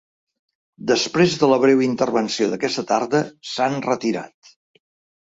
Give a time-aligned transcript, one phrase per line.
[0.91, 4.55] Després de la breu intervenció d’aquesta tarda, s’han retirat.